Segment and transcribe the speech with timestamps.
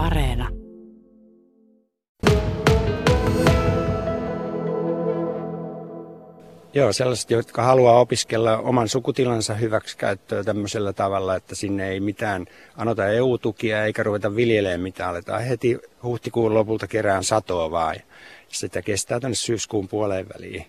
[0.00, 0.48] Areena.
[6.74, 13.08] Joo, sellaiset, jotka haluaa opiskella oman sukutilansa hyväksikäyttöä tämmöisellä tavalla, että sinne ei mitään anota
[13.08, 15.10] EU-tukia eikä ruveta viljelemään mitään.
[15.10, 17.96] Aletaan heti huhtikuun lopulta kerään satoa vaan.
[18.48, 20.66] Sitä kestää tänne syyskuun puoleen väliin.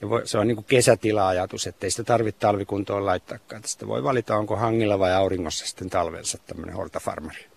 [0.00, 3.62] Ja voi, se on niin kesätila-ajatus, että ei sitä tarvitse talvikuntoon laittaakaan.
[3.64, 7.51] Sitä voi valita, onko hangilla vai auringossa sitten talvensa tämmöinen hortafarmari.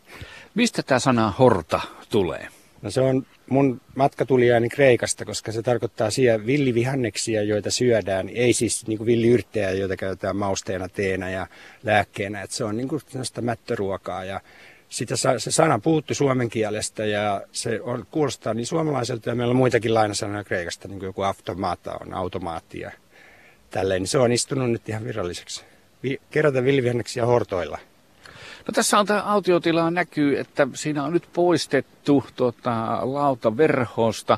[0.56, 2.48] Mistä tämä sana horta tulee?
[2.82, 8.30] No se on mun matkatulijani Kreikasta, koska se tarkoittaa siellä villivihanneksia, joita syödään.
[8.30, 11.48] Ei siis niin villiyrttejä, joita käytetään mausteena, teena ja
[11.84, 12.42] lääkkeenä.
[12.42, 13.02] Et se on niin kuin
[13.42, 14.42] mättöruokaa ja
[14.90, 19.58] sitä, se sana puuttu suomen kielestä ja se on, kuulostaa niin suomalaiselta ja meillä on
[19.58, 22.92] muitakin lainasanoja Kreikasta, niin kuin joku automaata on automaatti ja
[23.70, 24.02] tälleen.
[24.02, 25.64] Niin se on istunut nyt ihan viralliseksi.
[26.04, 27.80] Vi, kerätä villivihanneksia hortoilla.
[28.68, 34.38] No tässä on tämä autiotila näkyy, että siinä on nyt poistettu tota, lautaverhosta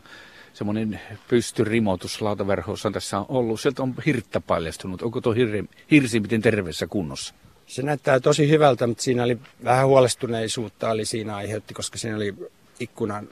[0.57, 3.61] semmoinen pystyrimotus lautaverhossa tässä on ollut.
[3.61, 5.01] Sieltä on hirttä paljastunut.
[5.01, 7.33] Onko tuo hirsi, hirsi miten terveessä kunnossa?
[7.67, 12.35] Se näyttää tosi hyvältä, mutta siinä oli vähän huolestuneisuutta oli siinä aiheutti, koska siinä oli
[12.79, 13.27] ikkunan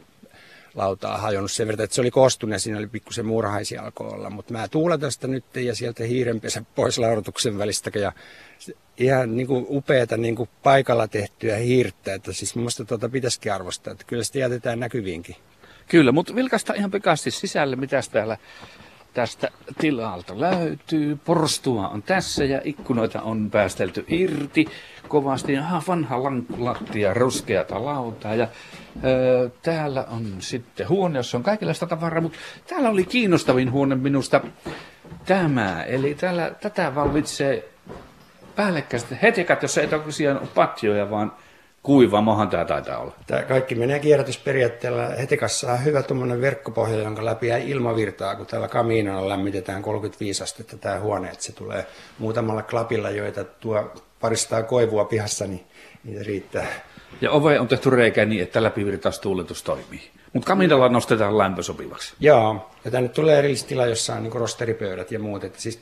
[0.75, 4.29] lautaa hajonnut sen verran, että se oli kostunut ja siinä oli pikkusen muurahaisia alkoi olla.
[4.29, 8.11] Mutta mä tuuletan sitä nyt ja sieltä hiirenpesä pois laudutuksen välistä ja
[8.97, 13.91] ihan niin kuin upeata niin kuin paikalla tehtyä hiirttä, että siis minusta tuota pitäisikin arvostaa,
[13.91, 15.35] että kyllä sitä jätetään näkyviinkin.
[15.87, 18.37] Kyllä, mutta vilkasta ihan pikaisesti sisälle, mitä täällä
[19.15, 19.49] tästä
[19.79, 21.17] tilalta löytyy.
[21.25, 24.65] Porstua on tässä ja ikkunoita on päästelty irti
[25.07, 25.53] kovasti.
[25.53, 28.35] Ihan vanha lankkulattia, ruskeata lautaa.
[28.35, 28.47] Ja
[29.03, 34.41] ö, täällä on sitten huone, jossa on kaikenlaista tavaraa, mutta täällä oli kiinnostavin huone minusta
[35.25, 35.83] tämä.
[35.83, 37.69] Eli täällä tätä valvitsee
[38.55, 41.31] päällekkäiset hetekat, jossa ei tosiaan ole patjoja, vaan
[41.85, 43.13] kuiva mohan tämä taitaa olla.
[43.27, 45.07] Tämä kaikki menee kierrätysperiaatteella.
[45.07, 50.77] Hetikassa on hyvä tuommoinen verkkopohja, jonka läpi jää ilmavirtaa, kun täällä kamiinalla lämmitetään 35 astetta
[50.77, 51.85] tämä huone, että se tulee
[52.19, 55.65] muutamalla klapilla, joita tuo paristaa koivua pihassa, niin
[56.03, 56.67] niitä riittää.
[57.21, 60.09] Ja ove on tehty reikä niin, että läpivirtaustuuletus toimii.
[60.33, 62.13] Mutta kaminalla nostetaan lämpö sopivaksi.
[62.19, 65.43] Joo, ja tänne tulee erillistila, jossa on niin rosteripöydät ja muut.
[65.43, 65.79] Että siis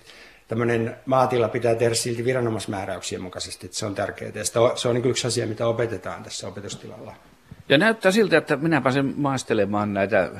[0.53, 4.31] tämmöinen maatila pitää tehdä silti viranomaismääräyksien mukaisesti, että se on tärkeää.
[4.35, 7.13] Ja sitä, se on niin yksi asia, mitä opetetaan tässä opetustilalla.
[7.69, 10.31] Ja näyttää siltä, että minä pääsen maistelemaan näitä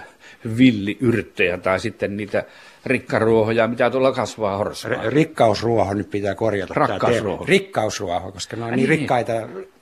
[0.58, 2.44] villiyrttejä tai sitten niitä
[2.86, 5.10] rikkaruohoja, mitä tuolla kasvaa horsalla.
[5.10, 6.74] Rikkausruoho nyt pitää korjata.
[6.74, 7.46] Rakkausruoho.
[7.46, 9.34] Rikkausruoho, koska ne on niin, niin rikkaita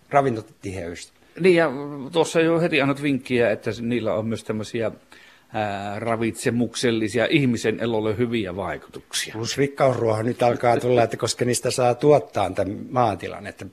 [0.09, 1.13] ravintotiheys.
[1.39, 1.71] Niin ja
[2.11, 4.91] tuossa jo heti annot vinkkiä, että niillä on myös tämmöisiä
[5.97, 9.33] ravitsemuksellisia ihmisen elolle hyviä vaikutuksia.
[9.33, 13.47] Plus rikkausruoho nyt alkaa tulla, että koska niistä saa tuottaa tämän maatilan.
[13.47, 13.65] Että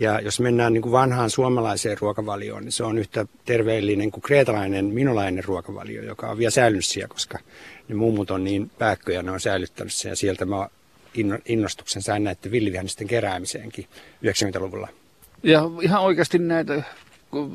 [0.00, 4.84] ja jos mennään niin kuin vanhaan suomalaiseen ruokavalioon, niin se on yhtä terveellinen kuin kreetalainen
[4.84, 7.38] minolainen ruokavalio, joka on vielä säilynyt siellä, koska
[7.88, 10.10] ne mummut on niin pääkköjä, ne on säilyttänyt sen.
[10.10, 10.68] Ja sieltä mä
[11.46, 13.86] innostuksen sain näiden villivihannisten keräämiseenkin
[14.24, 14.88] 90-luvulla.
[15.42, 16.82] Ja ihan oikeasti näitä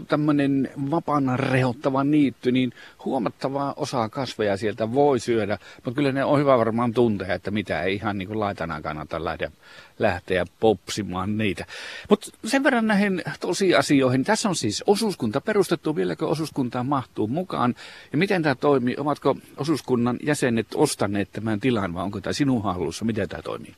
[0.08, 2.74] tämmöinen vapaana rehottava niitty, niin
[3.06, 7.82] huomattavaa osaa kasveja sieltä voi syödä, mutta kyllä ne on hyvä varmaan tuntea, että mitä
[7.82, 9.52] ei ihan niin kuin laitana kannata lähteä,
[10.00, 11.66] lähteä popsimaan niitä.
[12.10, 17.76] Mutta sen verran näihin tosiasioihin, tässä on siis osuuskunta perustettu, vieläkö osuuskuntaan mahtuu mukaan,
[18.12, 23.06] ja miten tämä toimii, ovatko osuuskunnan jäsenet ostaneet tämän tilan, vai onko tämä sinun hallussa,
[23.06, 23.76] miten tämä toimii?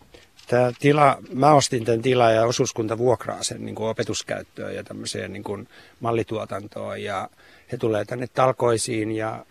[0.47, 5.33] Tämä tila, mä ostin tämän tilan ja osuuskunta vuokraa sen niin kuin opetuskäyttöön ja tämmöiseen
[5.33, 5.67] niin kuin
[5.99, 7.29] mallituotantoon ja
[7.71, 9.45] he tulee tänne talkoisiin ja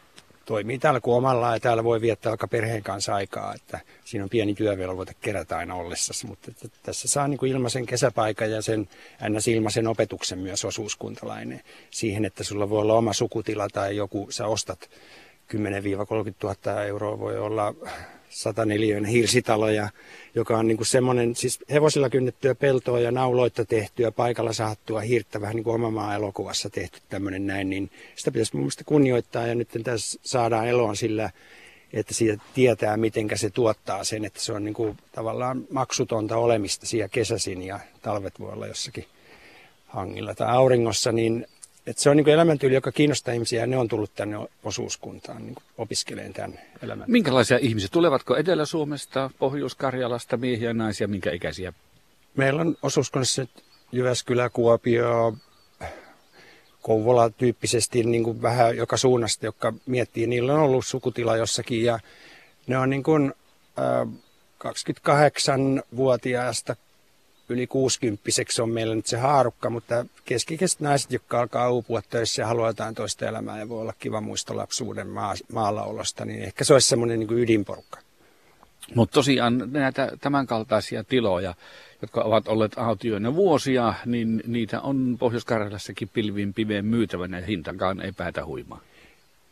[0.45, 4.31] toimii täällä kuin omallaan ja täällä voi viettää vaikka perheen kanssa aikaa, että siinä on
[4.31, 8.89] pieni työvelvoite kerätä aina ollessa, mutta tässä saa niin kuin ilmaisen kesäpaikan ja sen
[9.29, 9.49] ns.
[9.49, 14.91] ilmaisen opetuksen myös osuuskuntalainen siihen, että sulla voi olla oma sukutila tai joku, sä ostat
[15.53, 15.57] 10-30
[16.43, 17.75] 000 euroa voi olla
[18.29, 19.89] 104 hirsitaloja,
[20.35, 25.41] joka on niin kuin semmoinen, siis hevosilla kynnettyä peltoa ja nauloitta tehtyä, paikalla saattua hiirttä,
[25.41, 29.47] vähän niin kuin oma maa elokuvassa tehty tämmöinen näin, niin sitä pitäisi mun mielestä kunnioittaa
[29.47, 31.31] ja nyt tässä saadaan eloon sillä,
[31.93, 36.87] että siitä tietää, miten se tuottaa sen, että se on niin kuin tavallaan maksutonta olemista
[36.87, 39.05] siellä kesäsin ja talvet voi olla jossakin
[39.87, 41.47] hangilla tai auringossa, niin
[41.87, 45.57] et se on niin elämäntyyli, joka kiinnostaa ihmisiä ja ne on tullut tänne osuuskuntaan niin
[45.79, 47.05] opiskeleen tämän elämän.
[47.09, 47.89] Minkälaisia ihmisiä?
[47.93, 51.73] Tulevatko Etelä-Suomesta, Pohjois-Karjalasta, miehiä ja naisia, minkä ikäisiä?
[52.37, 53.47] Meillä on osuuskunnassa
[53.93, 55.37] Jyväskylä, Kuopio,
[56.83, 61.99] Kouvola tyyppisesti niin kuin vähän joka suunnasta, joka miettii, niillä on ollut sukutila jossakin ja
[62.67, 63.35] ne on niin kuin,
[63.79, 64.09] äh,
[64.59, 66.77] 28-vuotiaasta
[67.49, 68.23] yli 60
[68.63, 72.95] on meillä nyt se haarukka, mutta keskikäiset naiset, jotka alkaa uupua töissä ja haluaa jotain
[72.95, 77.21] toista elämää ja voi olla kiva muisto lapsuuden maa, maallaolosta, niin ehkä se olisi semmoinen
[77.21, 77.99] niin ydinporukka.
[78.95, 81.55] Mutta tosiaan näitä tämänkaltaisia tiloja,
[82.03, 88.13] jotka ovat olleet autioina vuosia, niin niitä on Pohjois-Karjalassakin pilvin piveen myytävänä ja hintakaan ei
[88.13, 88.81] päätä huimaa.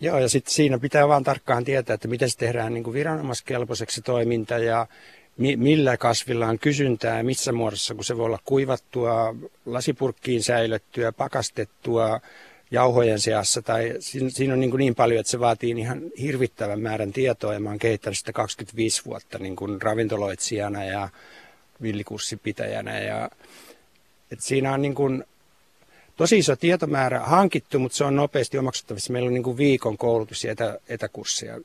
[0.00, 4.02] Joo, ja sitten siinä pitää vaan tarkkaan tietää, että miten se tehdään niin kuin viranomaiskelpoiseksi
[4.02, 4.86] toiminta ja
[5.36, 9.34] millä kasvilla on kysyntää missä muodossa, kun se voi olla kuivattua,
[9.66, 12.20] lasipurkkiin säilyttyä, pakastettua,
[12.70, 13.62] jauhojen seassa.
[13.62, 13.94] Tai
[14.28, 17.78] siinä, on niin, niin paljon, että se vaatii ihan hirvittävän määrän tietoa ja mä oon
[17.78, 21.08] kehittänyt sitä 25 vuotta niin kuin ravintoloitsijana ja
[21.82, 22.98] villikussipitäjänä.
[22.98, 23.30] Ja,
[24.30, 25.24] että siinä on niin kuin
[26.16, 29.12] tosi iso tietomäärä hankittu, mutta se on nopeasti omaksuttavissa.
[29.12, 31.60] Meillä on niin kuin viikon koulutus ja etä, etäkurssia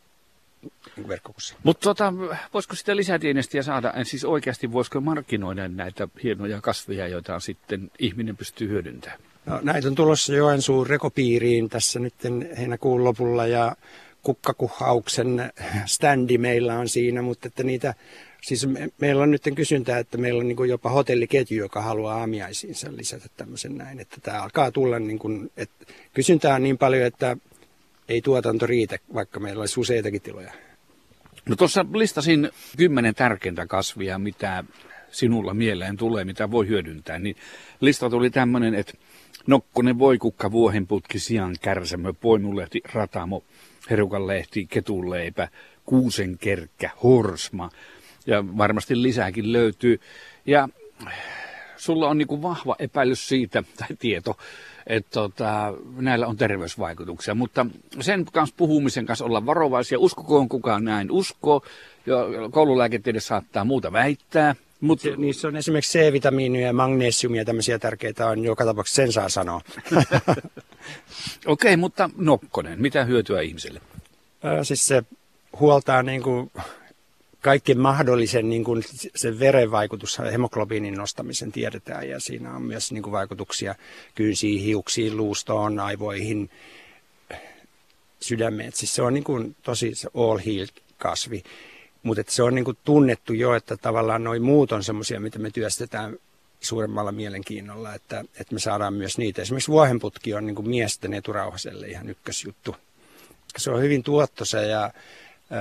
[1.08, 1.58] verkkokurssia.
[1.64, 2.14] Mutta tota,
[2.54, 8.38] voisiko sitä lisätienestiä saada, en siis oikeasti voisiko markkinoida näitä hienoja kasveja, joita sitten ihminen
[8.38, 9.20] pystyy hyödyntämään?
[9.46, 12.14] No, näitä on tulossa Joensuun rekopiiriin tässä nyt
[12.58, 13.76] heinäkuun lopulla ja
[14.24, 15.52] kukkakuhauksen
[15.86, 17.94] standi meillä on siinä, mutta että niitä,
[18.42, 22.88] siis me, meillä on nyt kysyntää, että meillä on niin jopa hotelliketju, joka haluaa aamiaisiinsa
[22.92, 27.38] lisätä tämmöisen näin, että tämä alkaa tulla, niin kuin, että kysyntää on niin paljon, että
[28.10, 30.52] ei tuotanto riitä, vaikka meillä olisi useitakin tiloja.
[31.50, 34.64] No tuossa listasin kymmenen tärkeintä kasvia, mitä
[35.12, 37.36] sinulla mieleen tulee, mitä voi hyödyntää, niin
[37.82, 38.94] lista tuli tämmöinen, että
[39.48, 43.44] Nokkonen voikukka, vuohenputki, sian kärsämö, poinulehti, ratamo,
[43.90, 45.48] herukanlehti, ketuleipä,
[45.86, 47.70] kuusenkerkkä, horsma
[48.26, 50.00] ja varmasti lisääkin löytyy.
[50.46, 50.70] Ja
[51.78, 54.38] sulla on niin vahva epäilys siitä, tai tieto,
[54.88, 57.36] että tota, näillä on terveysvaikutuksia.
[57.36, 57.66] Mutta
[58.00, 60.00] sen kanssa puhumisen kanssa olla varovaisia.
[60.00, 61.62] Uskokoon kukaan näin uskoo.
[62.52, 64.56] Koululääketiede saattaa muuta väittää.
[64.82, 65.00] Mut...
[65.00, 69.62] Se, niissä on esimerkiksi C-vitamiinia ja magnesiumia, tämmöisiä tärkeitä on joka tapauksessa, sen saa sanoa.
[69.96, 70.54] Okei,
[71.46, 73.82] okay, mutta Nokkonen, mitä hyötyä ihmiselle?
[74.46, 75.04] Ö, siis se
[75.60, 76.52] huoltaa niin kuin
[77.48, 78.84] kaikki mahdollisen niin kuin
[79.16, 83.76] sen veren vaikutus hemoglobiinin nostamisen tiedetään ja siinä on myös niin kuin vaikutuksia
[84.16, 86.50] kynsiin, hiuksiin, luustoon, aivoihin,
[88.20, 88.72] sydämeen.
[88.74, 91.44] Siis se on niin kuin tosi all healed kasvi.
[92.04, 95.50] Mutta se on niin kuin tunnettu jo, että tavallaan noin muut on semmoisia, mitä me
[95.50, 96.18] työstetään
[96.62, 99.42] suuremmalla mielenkiinnolla, että, että me saadaan myös niitä.
[99.42, 102.76] Esimerkiksi vuohenputki on niin kuin miesten eturauhaselle ihan ykkösjuttu.
[103.58, 104.92] Se on hyvin tuottosa ja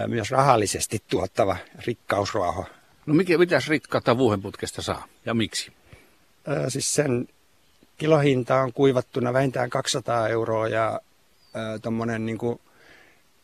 [0.07, 1.57] myös rahallisesti tuottava
[1.87, 2.65] rikkausruoho.
[3.07, 5.73] No mikä, mitäs rikkautta vuohenputkesta saa ja miksi?
[6.47, 7.29] Ää, siis sen
[7.99, 11.01] kilohinta on kuivattuna vähintään 200 euroa ja
[11.83, 12.39] tuommoinen niin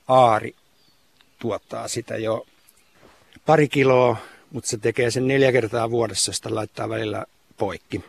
[0.08, 0.54] aari
[1.38, 2.46] tuottaa sitä jo
[3.46, 4.16] pari kiloa,
[4.50, 7.24] mutta se tekee sen neljä kertaa vuodessa, sitä laittaa välillä
[7.56, 8.04] poikki.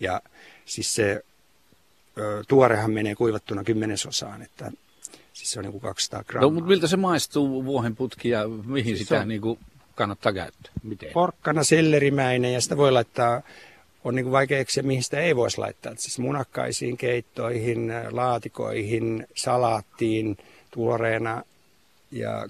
[0.00, 0.20] Ja
[0.64, 1.24] siis se
[2.18, 4.72] ö, tuorehan menee kuivattuna kymmenesosaan, että
[5.32, 6.50] siis se on niin kuin 200 grammaa.
[6.50, 9.58] No, mutta miltä se maistuu vuohenputki ja mihin se sitä on, niin kuin
[9.94, 10.72] kannattaa käyttää?
[10.82, 11.12] Miten?
[11.12, 13.42] Porkkana, sellerimäinen ja sitä voi laittaa,
[14.04, 15.92] on niin kuin vaikea eksiä, mihin sitä ei voisi laittaa.
[15.92, 20.38] Että siis munakkaisiin, keittoihin, laatikoihin, salaattiin,
[20.70, 21.42] tuoreena
[22.10, 22.48] ja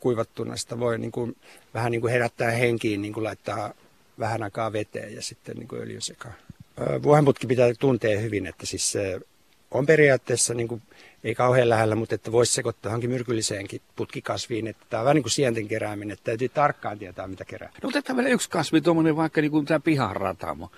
[0.00, 1.36] kuivattuna sitä voi niin kuin,
[1.74, 3.74] vähän niin kuin herättää henkiin, niin kuin laittaa
[4.18, 6.34] vähän aikaa veteen ja sitten niin kuin öljyn sekaan.
[7.02, 9.20] Vuohenputki pitää tuntea hyvin, että siis se
[9.74, 10.82] on periaatteessa niin kuin,
[11.24, 14.66] ei kauhean lähellä, mutta että voisi sekoittaa johonkin myrkylliseenkin putkikasviin.
[14.66, 17.70] Että tämä on vähän niin kuin sienten kerääminen, että täytyy tarkkaan tietää, mitä kerää.
[17.82, 20.70] No otetaan vielä yksi kasvi, tuommoinen vaikka niin kuin tämä piharatamo.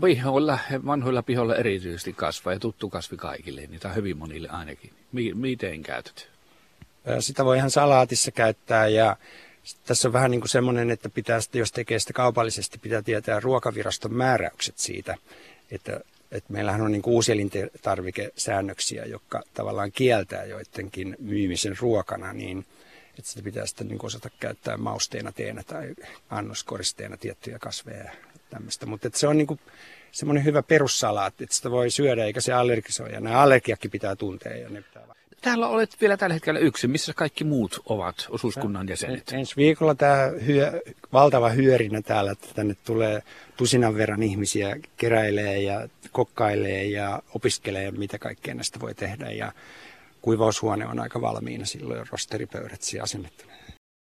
[0.00, 4.90] Pihoilla, vanhoilla pihoilla erityisesti kasvaa ja tuttu kasvi kaikille, niin tämä hyvin monille ainakin.
[5.34, 6.28] Miten käytät?
[7.20, 9.16] Sitä voi ihan salaatissa käyttää ja
[9.86, 13.40] tässä on vähän niin kuin semmoinen, että pitää sitten, jos tekee sitä kaupallisesti, pitää tietää
[13.40, 15.14] ruokaviraston määräykset siitä,
[15.70, 16.00] että,
[16.34, 22.66] että meillähän on niin uuselintarvikesäännöksiä, jotka tavallaan kieltää joidenkin myymisen ruokana, niin
[23.18, 25.94] että sitä pitää sitten niin osata käyttää mausteena, teenä tai
[26.30, 28.10] annoskoristeena tiettyjä kasveja ja
[28.50, 28.86] tämmöistä.
[28.86, 29.60] Mutta se on niin kuin
[30.12, 33.12] semmoinen hyvä perussalaatti, että sitä voi syödä eikä se allergisoi.
[33.12, 35.06] Ja nämä allergiakin pitää tuntea ja ne pitää
[35.44, 36.90] Täällä olet vielä tällä hetkellä yksin.
[36.90, 39.32] Missä kaikki muut ovat osuuskunnan jäsenet?
[39.32, 40.82] Ensi viikolla tämä hyö,
[41.12, 43.22] valtava hyörinä täällä, että tänne tulee
[43.56, 49.30] tusinan verran ihmisiä keräilee ja kokkailee ja opiskelee, mitä kaikkea näistä voi tehdä.
[49.30, 49.52] Ja
[50.22, 53.44] kuivaushuone on aika valmiina silloin, rosteripöydät asennettu.